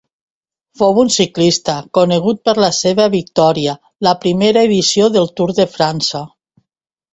Fou 0.79 0.95
un 1.01 1.11
ciclista, 1.15 1.75
conegut 1.97 2.41
per 2.49 2.55
la 2.65 2.71
seva 2.79 3.07
victòria 3.17 3.77
la 4.09 4.15
primera 4.27 4.67
edició 4.71 5.13
del 5.19 5.33
Tour 5.41 5.57
de 5.63 5.71
França. 5.77 6.27